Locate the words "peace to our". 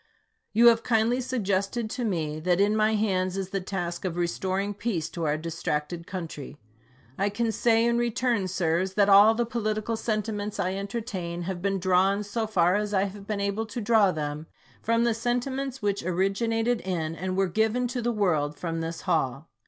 4.73-5.37